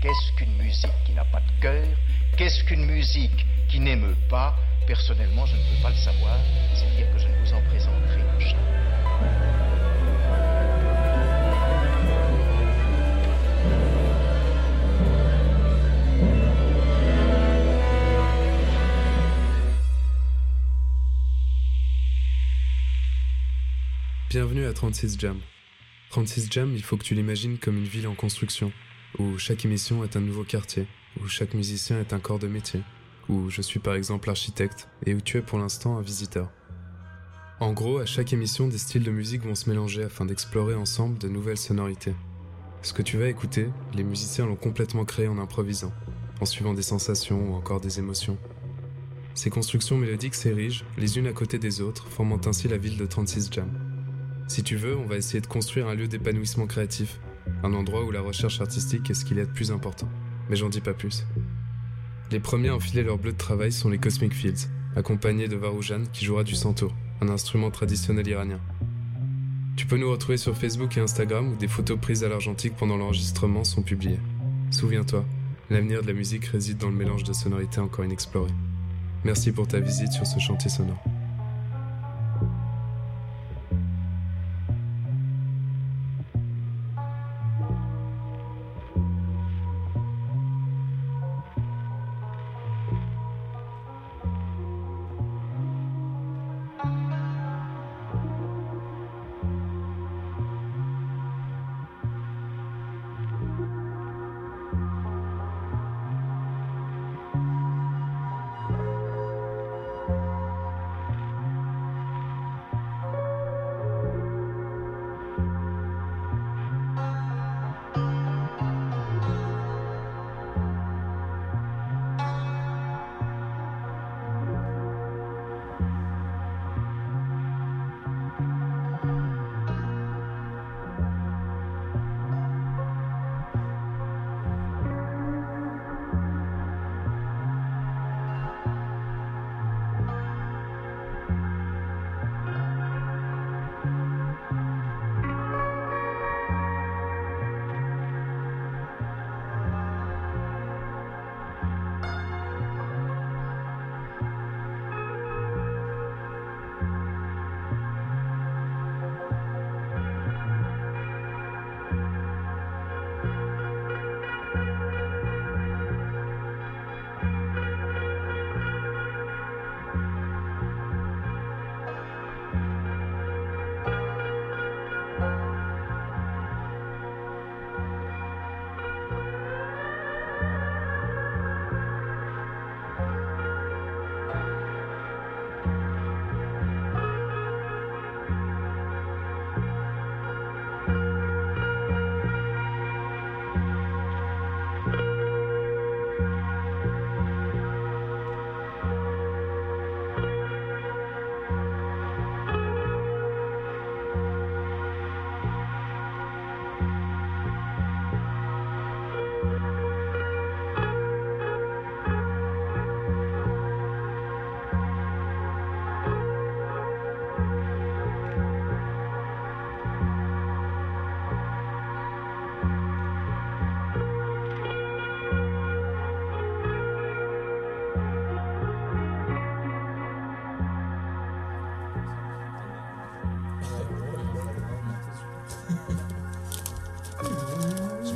[0.00, 1.84] Qu'est-ce qu'une musique qui n'a pas de cœur?
[2.36, 4.54] Qu'est-ce qu'une musique qui n'aime pas?
[4.86, 6.38] Personnellement, je ne veux pas le savoir,
[6.72, 8.78] c'est dire que je ne vous en présenterai jamais.
[24.30, 25.40] Bienvenue à 36 Jam.
[26.10, 28.70] 36 Jam, il faut que tu l'imagines comme une ville en construction,
[29.18, 30.86] où chaque émission est un nouveau quartier,
[31.20, 32.82] où chaque musicien est un corps de métier,
[33.28, 36.50] où je suis par exemple architecte et où tu es pour l'instant un visiteur.
[37.60, 41.18] En gros, à chaque émission, des styles de musique vont se mélanger afin d'explorer ensemble
[41.18, 42.14] de nouvelles sonorités.
[42.82, 45.92] Ce que tu vas écouter, les musiciens l'ont complètement créé en improvisant,
[46.40, 48.38] en suivant des sensations ou encore des émotions.
[49.34, 53.06] Ces constructions mélodiques s'érigent, les unes à côté des autres, formant ainsi la ville de
[53.06, 53.68] 36 Jam.
[54.46, 57.18] Si tu veux, on va essayer de construire un lieu d'épanouissement créatif,
[57.62, 60.08] un endroit où la recherche artistique est ce qu'il y a de plus important.
[60.48, 61.24] Mais j'en dis pas plus.
[62.30, 66.02] Les premiers à enfiler leur bleu de travail sont les Cosmic Fields, accompagnés de Varoujan
[66.12, 68.60] qui jouera du santour, un instrument traditionnel iranien.
[69.76, 72.96] Tu peux nous retrouver sur Facebook et Instagram où des photos prises à l'argentique pendant
[72.96, 74.18] l'enregistrement sont publiées.
[74.70, 75.24] Souviens-toi,
[75.70, 78.54] l'avenir de la musique réside dans le mélange de sonorités encore inexplorées.
[79.24, 81.02] Merci pour ta visite sur ce chantier sonore.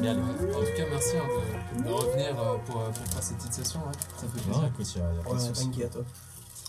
[0.03, 1.23] Bien les En tout cas, merci hein,
[1.79, 3.81] de, de revenir euh, pour, euh, pour faire cette petite session.
[3.81, 3.93] ouais.
[4.17, 4.65] Ça fait plaisir.
[4.67, 5.71] écoute, y a, y a pas de Ouais, souci.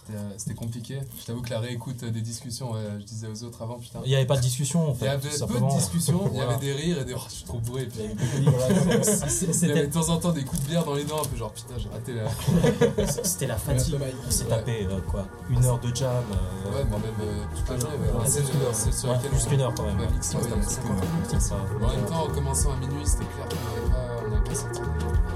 [0.05, 0.99] C'était, euh, C'était compliqué.
[1.19, 3.99] Je t'avoue que la réécoute des discussions, ouais, je disais aux autres avant, putain.
[4.03, 5.07] Il n'y avait pas de discussion en Il y fait.
[5.07, 7.59] avait peu de discussions, il y avait des rires et des oh, je suis trop
[7.59, 7.85] bourré.
[7.85, 8.01] Puis,
[8.45, 9.05] Voilà, il y
[9.53, 11.37] C'était avait de temps en temps des coups de bière dans les dents, un peu
[11.37, 13.07] genre putain, j'ai raté la.
[13.23, 13.95] c'était la fatigue.
[14.27, 14.49] On s'est Ouais.
[14.49, 16.09] tapé euh, quoi Une heure de jam.
[16.31, 18.19] euh, Ouais, mais même euh, toute la journée, ouais.
[18.19, 18.27] Ouais,
[18.73, 19.97] c'est sur laquelle heure quand même.
[19.99, 24.85] En même temps, en commençant à minuit, c'était clair qu'on n'avait pas, sorti des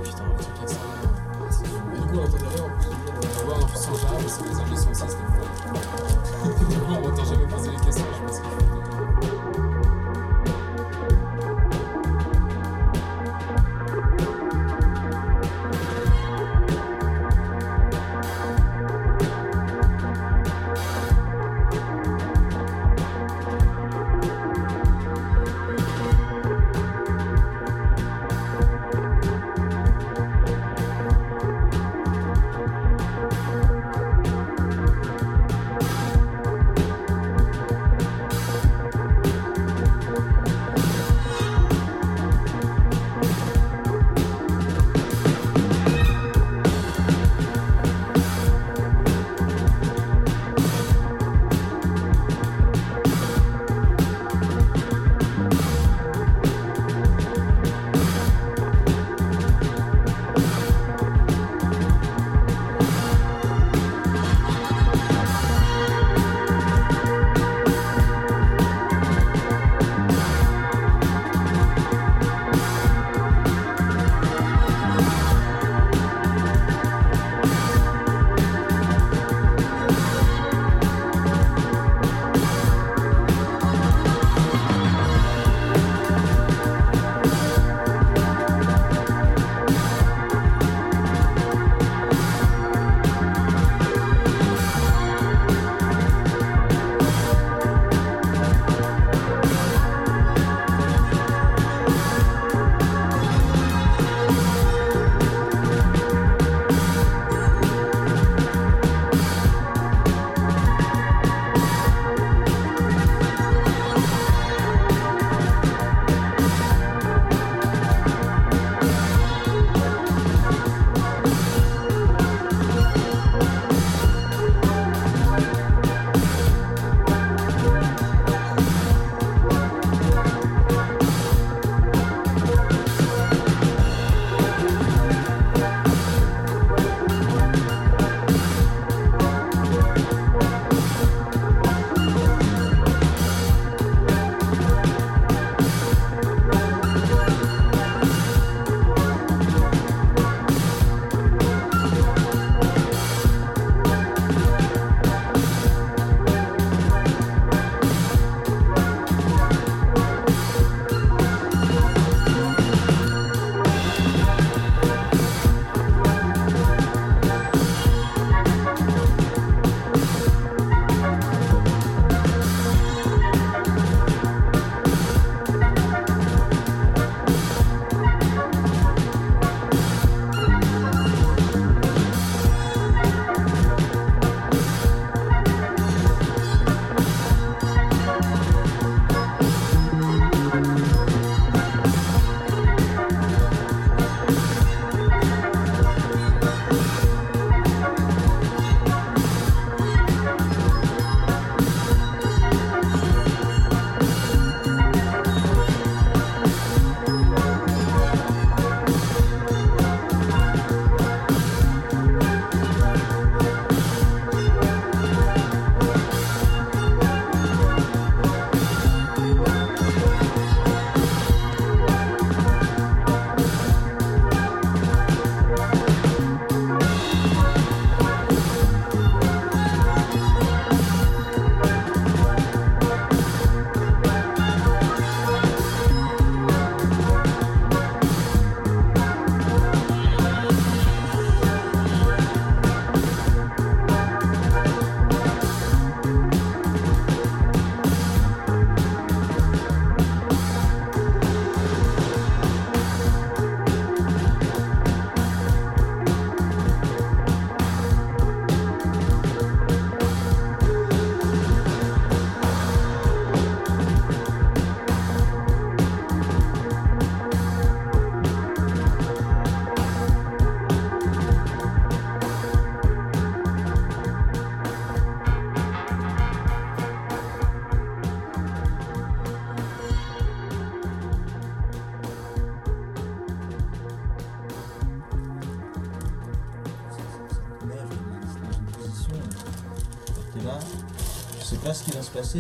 [0.04, 1.08] Putain, trucs extrêmement.
[1.96, 2.67] Et du coup, on entendait rien
[3.56, 4.60] plus, en général, parce les
[6.90, 8.06] on jamais poser les questions,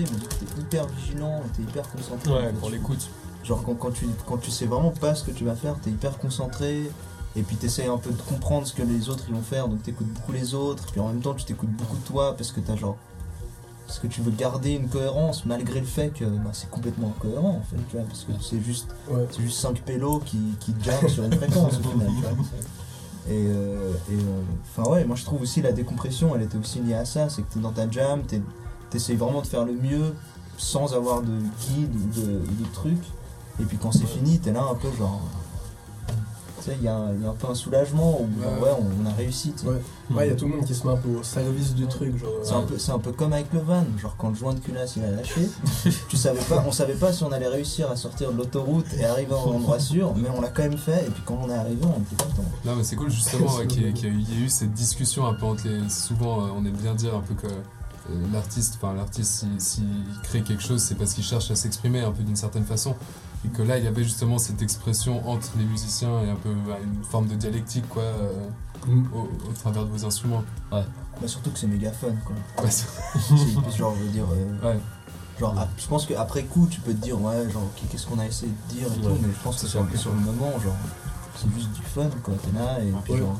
[0.05, 2.31] passer, mais tu es hyper vigilant, tu es hyper concentré.
[2.31, 3.09] Ouais, pour l'écoute.
[3.43, 5.89] Genre quand, quand, tu, quand tu sais vraiment pas ce que tu vas faire, t'es
[5.89, 6.89] hyper concentré
[7.35, 9.83] et puis t'essayes un peu de comprendre ce que les autres ils vont faire, donc
[9.83, 12.75] t'écoutes beaucoup les autres, puis en même temps tu t'écoutes beaucoup toi parce que t'as
[12.75, 12.97] genre.
[13.85, 17.61] Parce que tu veux garder une cohérence malgré le fait que bah, c'est complètement incohérent
[17.61, 19.25] en fait, tu vois, parce que c'est juste, Ouais.
[19.31, 22.31] c'est juste 5 pélos qui, qui jamment sur une fréquence au final, tu vois.
[23.29, 24.41] Et, euh, et, euh,
[24.77, 27.43] enfin ouais, moi je trouve aussi la décompression, elle était aussi liée à ça, c'est
[27.43, 28.41] que t'es dans ta jam, t'es-
[28.89, 30.13] t'essayes vraiment de faire le mieux
[30.57, 31.27] sans avoir de
[31.67, 32.97] guide ou de, truc.
[33.59, 35.21] Et puis quand c'est fini, t'es là un peu genre.
[36.59, 38.61] Tu sais, il y, a un il y a un peu un soulagement où genre,
[38.61, 38.69] Ouais.
[38.79, 39.51] on, on a réussi.
[39.53, 39.67] tu sais.
[39.67, 39.81] Ouais.
[40.11, 41.85] Ouais, il y a tout le monde qui se met un peu au service du
[41.87, 42.17] truc.
[42.17, 44.53] Genre, C'est un, peu, c'est un peu comme avec le van, genre quand le joint
[44.53, 45.47] de culasse il a lâché,
[46.09, 49.05] tu savais pas, on savait pas si on allait réussir à sortir de l'autoroute et
[49.05, 51.53] arriver en endroit sûr, mais on l'a quand même fait, et puis quand on est
[51.55, 52.49] arrivé, on était content.
[52.65, 55.67] Non, mais c'est cool justement ouais, qu'il y, ait- eu- cette discussion un peu entre
[55.67, 55.87] les.
[55.89, 57.47] Souvent, euh, on aime bien dire un peu que
[58.31, 59.83] l'artiste, enfin l'artiste, s'il
[60.23, 62.95] crée quelque chose, c'est parce qu'il cherche à s'exprimer un peu d'une certaine façon.
[63.45, 66.53] Et que là, il y avait justement cette expression entre les musiciens et un peu
[66.67, 68.47] bah, une forme de dialectique, quoi, euh,
[68.85, 69.05] Mm.
[69.13, 70.43] au, au travers de vos instruments.
[70.71, 70.83] Bah,
[71.25, 72.35] surtout que c'est méga fun quoi.
[72.63, 72.85] Ouais, c'est-
[73.19, 74.79] C'est- genre, je veux dire, euh, ouais.
[75.39, 78.51] genre, je pense qu'après coup, tu peux te dire, ouais, genre, qu'est-ce qu'on a essayé
[78.69, 79.13] de dire et Ouais.
[79.13, 80.75] tout, mais je pense que c'est un peu sur le moment, genre,
[81.35, 83.19] c'est juste du fun quoi, t'es là, et puis Ouais.
[83.19, 83.39] genre,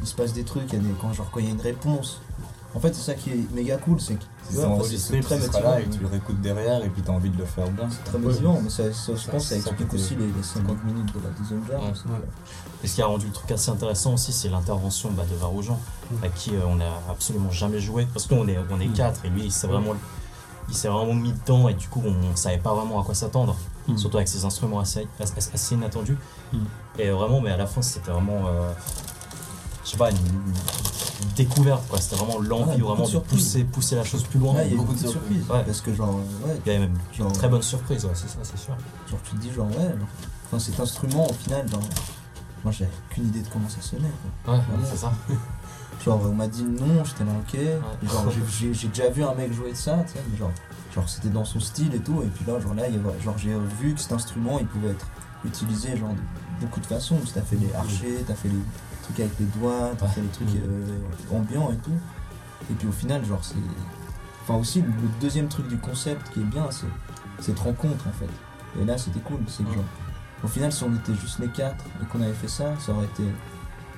[0.00, 1.60] il se passe des trucs, y a des, quand, genre, quand il y a une
[1.60, 2.20] réponse.
[2.78, 5.62] En fait, c'est ça qui est méga cool, c'est que c'est enregistré, très motivant.
[5.62, 7.88] là et tu le réécoutes derrière et puis t'as envie de le faire bien.
[7.90, 11.12] C'est très motivant, mais ça, je pense que ça explique aussi les, les 50 minutes
[11.12, 12.20] de la deuxième Ouais.
[12.84, 15.76] Et ce qui a rendu le truc assez intéressant aussi, c'est l'intervention bah, de Varoujan,
[16.22, 18.06] à qui euh, on n'a absolument jamais joué.
[18.14, 19.94] Parce que nous, on est, on est quatre, et lui, il s'est vraiment,
[21.14, 23.56] mis dedans, et du coup, on, ne savait pas vraiment à quoi s'attendre.
[23.88, 23.96] Mm.
[23.96, 25.08] Surtout avec ses instruments assez,
[25.72, 26.16] inattendus.
[26.52, 26.58] Mm.
[27.00, 28.44] Et vraiment, mais à la fin, c'était vraiment.
[29.88, 31.98] Euh, je sais pas, une, une découverte, quoi.
[32.00, 34.54] C'était vraiment l'envie Ouais, vraiment de pousser, pousser la chose plus loin.
[34.54, 35.44] Ouais, il y a eu beaucoup de surprises.
[35.50, 35.64] Ouais.
[35.64, 38.28] Parce que, genre, ouais, Il y avait même genre, une très bonne surprise, ouais, c'est
[38.28, 38.74] ça, c'est sûr.
[39.10, 40.08] genre, tu te dis, genre, ouais, genre,
[40.46, 41.80] enfin, cet instrument, au final, genre,
[42.64, 44.10] moi, j'avais aucune idée de comment ça sonnait.
[44.44, 44.54] Quoi.
[44.54, 45.12] Ouais, c'est ça.
[46.04, 47.54] Genre, on m'a dit non, j'étais là, ok.
[47.54, 48.24] Et Genre,
[48.60, 50.52] j'ai- déjà vu un mec jouer de ça, tu sais, mais genre,
[50.94, 52.22] genre c'était dans son style et tout.
[52.22, 55.06] Et puis là, genre, là, avait- genre, j'ai vu que cet instrument, il pouvait être
[55.44, 57.18] utilisé, genre, de beaucoup de façons.
[57.34, 58.60] T'as fait les archers, t'as fait les
[59.08, 60.98] trucs avec les doigts, t'as fait les trucs euh,
[61.36, 61.98] ambiants et tout.
[62.70, 63.54] Et puis au final, genre, c'est.
[64.42, 64.88] Enfin, aussi, le
[65.20, 66.86] deuxième truc du concept qui est bien, c'est
[67.40, 68.28] cette rencontre en fait.
[68.80, 69.38] Et là, c'était cool.
[69.46, 69.84] C'est que, genre,
[70.44, 73.06] au final, si on était juste les quatre et qu'on avait fait ça, ça aurait
[73.06, 73.24] été.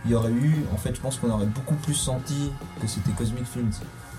[0.07, 2.50] Il y aurait eu, en fait, je pense qu'on aurait beaucoup plus senti
[2.81, 3.71] que c'était Cosmic Films.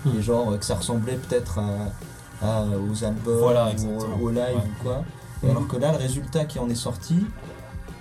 [0.04, 0.16] Hmm.
[0.16, 4.54] Et genre, que ça ressemblait peut-être à, à- aux albums, Voilà, ou au, live Ouais.
[4.56, 5.04] ou quoi.
[5.44, 7.26] Et alors que là, le résultat qui en est sorti,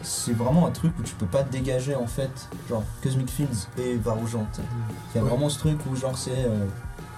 [0.03, 3.49] c'est vraiment un truc où tu peux pas te dégager en fait, genre Cosmic Films
[3.77, 4.61] et sais.
[5.13, 5.29] Il y a Ouais.
[5.29, 6.65] vraiment ce truc où genre c'est euh,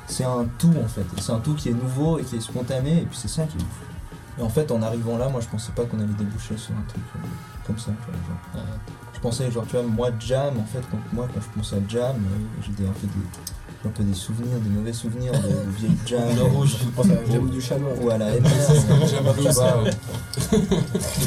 [0.08, 1.06] c'est un tout en fait.
[1.20, 3.58] C'est un tout qui est nouveau et qui est spontané et puis c'est ça qui
[3.58, 4.40] est ouf.
[4.40, 6.82] Et en fait en arrivant là, moi je pensais pas qu'on allait déboucher sur un
[6.88, 7.20] truc euh,
[7.68, 7.92] comme ça.
[8.06, 8.20] tu vois,
[8.64, 8.66] genre.
[9.14, 11.80] Je pensais genre tu vois moi jam en fait quand moi quand je pensais à
[11.88, 13.14] jam euh, j'ai un peu des
[13.86, 16.22] un peu des souvenirs, des mauvais souvenirs de, de vieilles jam.
[16.66, 17.60] Je pense à jam du.
[18.06, 18.50] Ou à la MR.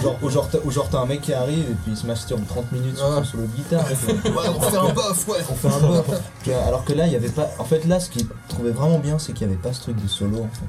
[0.03, 2.07] Genre, ou genre, t'as- ou genre t'as un mec qui arrive et puis il se
[2.07, 3.25] masturbe 30 minutes sur Ah.
[3.25, 3.85] solo de guitare.
[3.87, 5.37] ouais, on fait un bof, ouais.
[5.51, 6.07] On fait un bof.
[6.43, 7.51] Tu vois, alors que là, il y avait pas.
[7.59, 10.03] En fait, là, ce qui trouvait vraiment bien, c'est qu'il y avait pas ce truc
[10.03, 10.65] de solo en fait.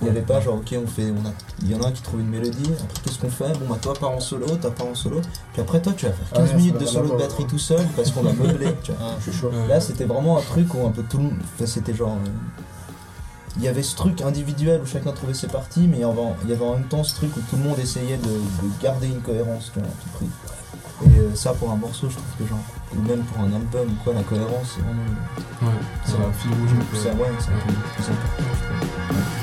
[0.00, 1.10] Il y avait pas genre, ok, on fait.
[1.10, 3.52] On a, il y en a un qui trouve une mélodie, après qu'est-ce qu'on fait?
[3.58, 5.20] Bon, bah toi, pars en solo, toi, pars en solo.
[5.52, 7.48] Puis après, toi, tu vas faire Ah 15 ouais, minutes de solo de batterie ouais.
[7.48, 9.10] tout seul parce qu'on a meublé, tu vois.
[9.18, 9.48] Je suis chaud.
[9.50, 9.66] Ouais.
[9.68, 11.32] Là, c'était vraiment un truc où un peu tout le monde.
[11.56, 12.10] Enfin, c'était genre.
[12.24, 12.28] euh,
[13.56, 16.20] Il y avait ce truc individuel où chacun trouvait ses parties, mais il y avait,
[16.44, 18.82] il y avait en même temps ce truc où tout le monde essayait de, de
[18.82, 20.28] garder une cohérence tu vois, à tout prix.
[21.06, 22.58] Et euh, ça, pour un morceau, je trouve que genre.
[22.96, 25.02] Ou même pour un album ou quoi, la cohérence, c'est vraiment.
[25.62, 26.70] Ouais, c'est un fil rouge.
[26.72, 29.37] ouais, c'est un peu le plus important, je trouve.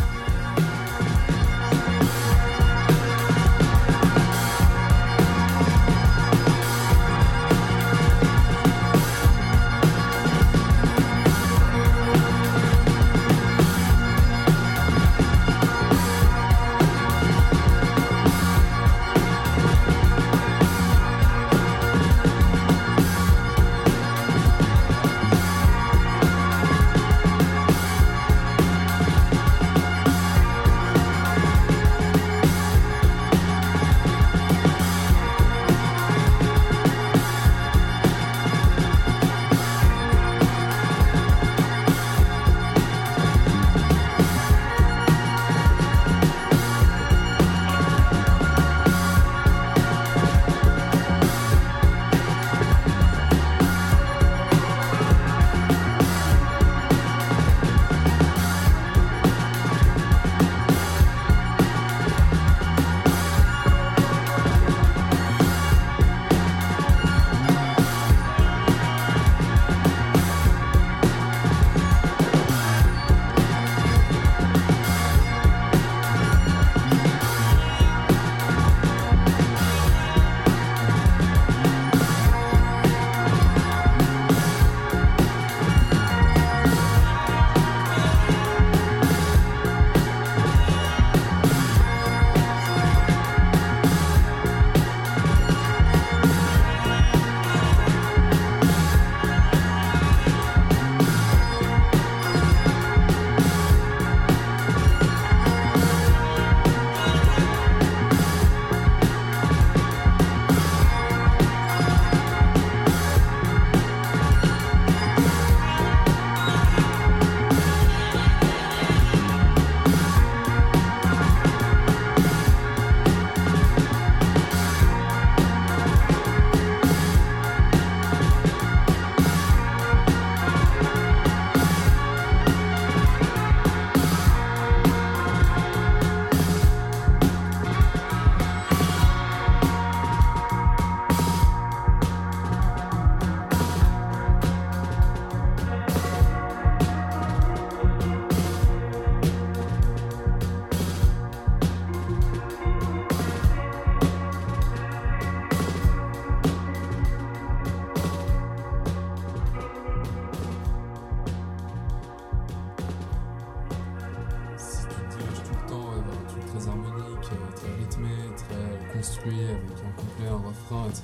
[169.06, 171.04] Construit avec un couplet, un refrain, etc.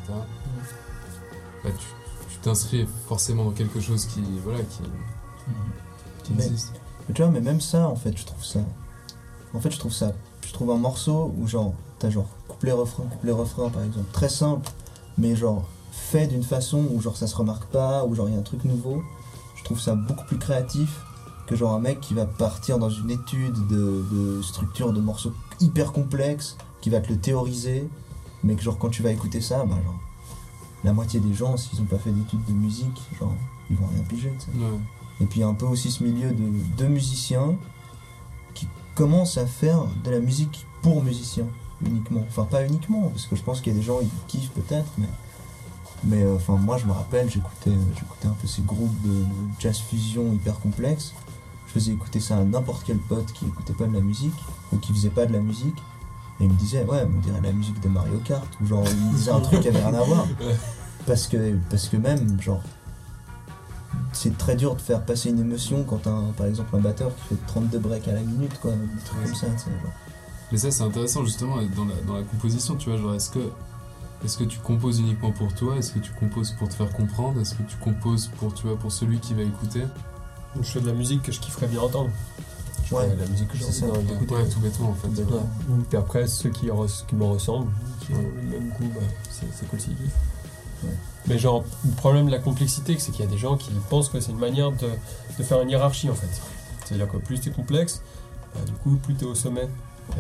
[1.63, 1.70] Bah,
[2.29, 4.81] tu t'inscris forcément dans quelque chose qui, voilà, qui,
[6.24, 6.74] qui Mais- existe.
[7.08, 8.60] Mais tu vois, mais même ça, en fait, je trouve ça.
[9.53, 10.13] En fait, je trouve ça.
[10.48, 14.29] Je trouve un morceau où, genre, t'as genre couplet refrain, couplet refrain, par exemple, très
[14.29, 14.70] simple,
[15.17, 18.38] mais genre fait d'une façon où, genre, ça se remarque pas, où, genre, il y
[18.38, 19.01] a un truc nouveau.
[19.55, 21.01] Je trouve ça beaucoup plus créatif
[21.48, 25.34] que, genre, un mec qui va partir dans une étude de, de structure de morceaux
[25.60, 27.88] hyper complexes, qui va te le théoriser,
[28.43, 30.00] mais que, genre, quand tu vas écouter ça, bah, genre,
[30.83, 33.33] la moitié des gens, s'ils ont pas fait d'études de musique, genre,
[33.69, 34.33] ils vont rien piger.
[34.55, 34.79] Ouais.
[35.21, 37.55] Et puis un peu aussi ce milieu de deux musiciens
[38.53, 41.45] qui commencent à faire de la musique pour musiciens
[41.85, 42.25] uniquement.
[42.27, 44.89] Enfin pas uniquement, parce que je pense qu'il y a des gens qui kiffent peut-être,
[44.97, 45.07] mais
[46.03, 49.25] mais euh, enfin moi je me rappelle, j'écoutais j'écoutais un peu ces groupes de, de
[49.59, 51.13] jazz fusion hyper complexes.
[51.67, 54.33] Je faisais écouter ça à n'importe quel pote qui écoutait pas de la musique
[54.74, 55.77] ou qui faisait pas de la musique.
[56.41, 58.95] Et il me disait ouais on dirait la musique de Mario Kart ou genre il
[58.97, 60.27] me disait un truc qui avait rien à voir.
[61.07, 62.61] Parce que, parce que même genre
[64.13, 67.09] c'est très dur de faire passer une émotion quand t'as un- par exemple un batteur
[67.15, 69.25] qui fait 32 breaks à la minute quoi, des trucs Ouais.
[69.25, 69.91] comme ça, tu sais, genre.
[70.51, 72.99] Mais ça, c'est intéressant justement dans la, dans la composition, tu vois.
[72.99, 73.39] Genre, est-ce que,
[74.25, 75.77] est-ce que tu composes uniquement pour toi?
[75.77, 77.39] Est-ce que tu composes pour te faire comprendre?
[77.39, 79.83] Est-ce que tu composes pour, tu vois, pour celui qui va écouter?
[80.61, 82.09] Je fais de la musique que je kifferais bien entendre.
[82.91, 83.57] Ouais, la musique que
[84.01, 84.35] d'écouter.
[84.35, 85.07] Ouais, tout bêtement en fait.
[85.07, 85.39] Ouais.
[85.89, 86.69] Puis après, ceux qui,
[87.07, 90.11] qui me ressemblent, qui ont le même goût, bah, c'est cool s'ils kiffent.
[91.27, 94.09] Mais genre, le problème de la complexité, c'est qu'il y a des gens qui pensent
[94.09, 94.89] que c'est une manière de,
[95.37, 96.41] de faire une hiérarchie en fait.
[96.83, 98.01] C'est-à-dire que plus t'es complexe,
[98.53, 99.69] bah, du coup, plus t'es au sommet.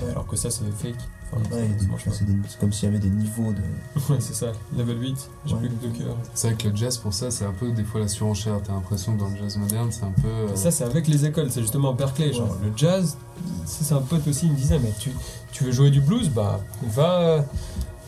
[0.09, 0.95] Alors que ça, c'est fake.
[1.33, 1.67] Enfin, Ouais,
[2.11, 3.61] c'est des- comme s'il y avait des niveaux de.
[4.09, 4.51] Ouais, c'est ça.
[4.77, 5.59] Level 8, j'ai Ouais.
[5.61, 6.17] plus que deux cœurs.
[6.33, 8.59] C'est vrai que le jazz, pour ça, c'est un peu des fois la surenchère.
[8.63, 10.27] T'as l'impression que dans le jazz moderne, c'est un peu.
[10.27, 12.33] euh, ça, c'est avec les écoles, c'est justement Berkeley.
[12.33, 13.15] Genre, le jazz,
[13.65, 15.11] c'est un pote aussi, il me disait, mais tu,
[15.51, 17.45] tu veux jouer du blues, bah, va.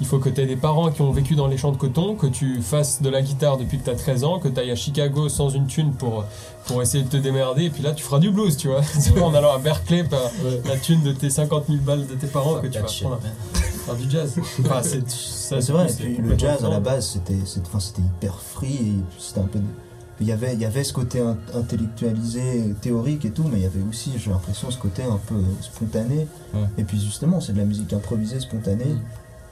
[0.02, 2.16] Il faut que tu aies des parents qui ont vécu dans les champs de coton,
[2.16, 4.72] que tu fasses de la guitare depuis que tu as 13 ans, que tu ailles
[4.72, 6.26] à Chicago sans une thune pour,
[6.66, 8.82] pour essayer de te démerder, et puis là, tu feras du blues, tu vois.
[9.22, 10.20] En allant à Berkeley par
[10.66, 13.20] la thune de tes 50 000 balles de tes parents que tu vas apprendre
[13.54, 14.36] à faire du jazz.
[14.62, 19.44] Enfin, c'est vrai, et puis le jazz à la base c'était hyper free c'était un
[19.44, 19.60] peu.
[20.22, 23.64] Il y, avait, il y avait ce côté in- intellectualisé, théorique et tout, mais il
[23.64, 26.28] y avait aussi, j'ai l'impression, ce côté un peu spontané.
[26.54, 26.62] Ouais.
[26.78, 28.86] Et puis justement, c'est de la musique improvisée, spontanée.
[28.86, 29.02] Mm.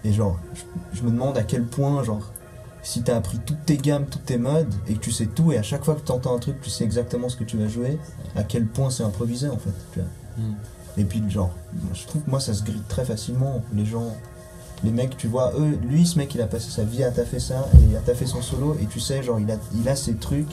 [0.03, 2.31] Et genre, je, je me demande à quel point, genre,
[2.83, 5.57] si t'as appris toutes tes gammes, toutes tes modes, et que tu sais tout, et
[5.57, 7.99] à chaque fois que t'entends un truc, tu sais exactement ce que tu vas jouer,
[8.35, 9.73] à quel point c'est improvisé en fait.
[9.93, 10.09] Tu vois.
[10.37, 10.55] Mm.
[10.97, 11.51] Et puis, genre,
[11.93, 13.63] je trouve que moi ça se grille très facilement.
[13.73, 14.15] Les gens,
[14.83, 17.39] les mecs, tu vois, eux, lui, ce mec, il a passé sa vie à taffer
[17.39, 20.15] ça, et à taffer son solo, et tu sais, genre, il a, il a ses
[20.15, 20.51] trucs,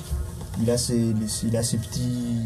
[0.61, 2.37] il a ses, les- il a ses petits,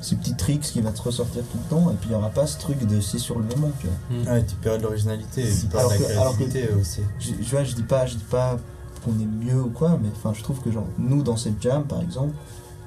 [0.00, 2.30] ses petits tricks qui va te ressortir tout le temps, et puis il y aura
[2.30, 4.32] pas ce truc de c'est sur le moment, tu vois.
[4.34, 7.00] Ouais, tu perds de l'originalité, tu perds Alors de la alors que- créativité aussi.
[7.20, 8.58] Je, je, vois, je dis pas, je dis pas
[9.04, 11.84] qu'on est mieux ou quoi, mais enfin, je trouve que genre nous dans cette jam
[11.84, 12.34] par exemple,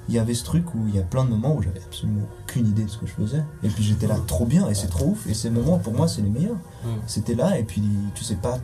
[0.07, 2.21] il y avait ce truc où il y a plein de moments où j'avais absolument
[2.43, 4.87] aucune idée de ce que je faisais, et puis j'étais là trop bien, et c'est
[4.87, 6.57] trop ouf, et ces moments pour moi c'est les meilleurs.
[6.85, 6.91] Ouais.
[7.07, 7.81] C'était là, et puis
[8.13, 8.59] tu sais pas,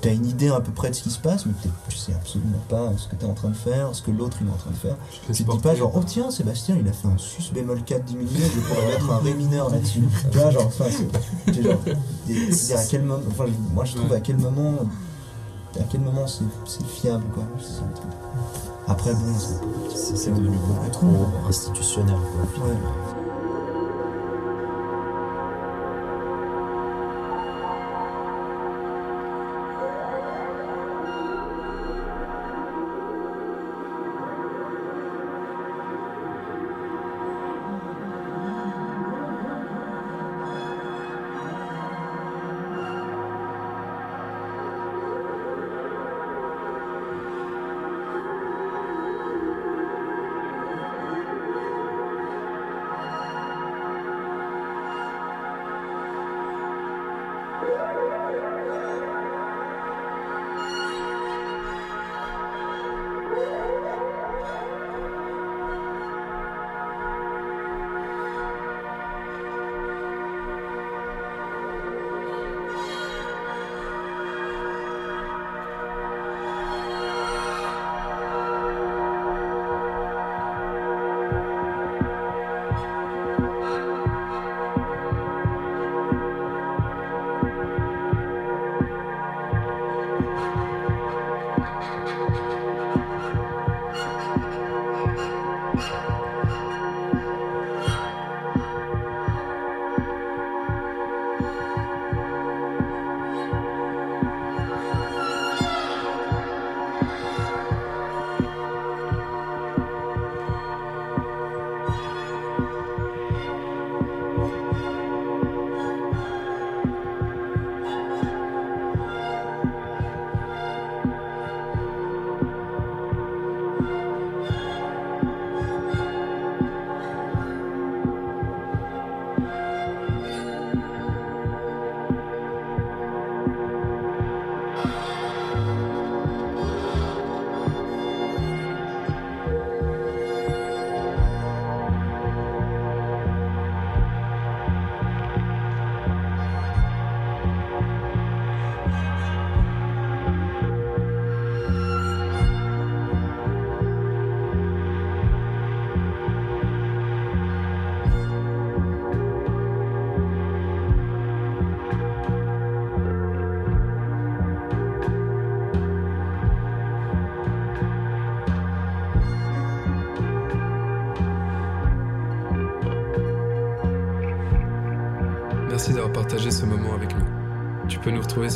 [0.00, 2.12] t'as une idée à peu près de ce qui se passe, mais t'es- tu sais
[2.14, 4.54] absolument pas ce que t'es en train de faire, ce que l'autre il est en
[4.56, 4.96] train de faire.
[5.12, 7.82] je Tu te dis pas genre, oh tiens, Sébastien il a fait un sus bémol
[7.82, 10.02] 4 diminué, je pourrais mettre un ré mineur là-dessus.
[10.32, 10.84] tu vois, genre, enfin,
[11.46, 11.78] c'est genre,
[12.78, 14.16] à quel moment, enfin, moi je trouve Ouais.
[14.16, 14.74] à quel moment,
[15.78, 17.44] à quel moment c'est c'est fiable quoi.
[18.88, 19.96] Après, bon, c'est.
[19.96, 22.16] C'est c'est devenu beaucoup trop institutionnel.
[22.56, 22.66] quoi.
[22.66, 22.74] Ouais.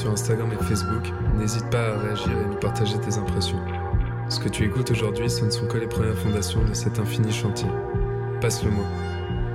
[0.04, 1.10] Sur Instagram et Facebook.
[1.34, 3.58] N'hésite pas à réagir et nous partager tes impressions.
[4.28, 7.32] Ce que tu écoutes aujourd'hui, ce ne sont que les premières fondations de cet infini
[7.32, 7.68] chantier.
[8.42, 8.84] Passe le mot.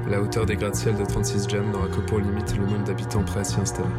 [0.10, 3.42] La hauteur des gratte-ciel de 36 Jam n'aura que pour limite le nombre d'habitants prêts
[3.42, 3.90] à s'y installer.